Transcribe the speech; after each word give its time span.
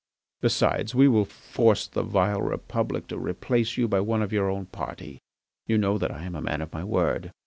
Besides, 0.41 0.95
we 0.95 1.07
will 1.07 1.25
force 1.25 1.85
the 1.85 2.01
vile 2.01 2.41
Republic 2.41 3.05
to 3.09 3.19
replace 3.19 3.77
you 3.77 3.87
by 3.87 3.99
one 3.99 4.23
of 4.23 4.33
our 4.33 4.49
own 4.49 4.65
party. 4.65 5.19
You 5.67 5.77
know 5.77 5.99
that 5.99 6.09
I 6.09 6.23
am 6.23 6.33
a 6.33 6.41
man 6.41 6.61
of 6.63 6.73
my 6.73 6.83
word. 6.83 7.31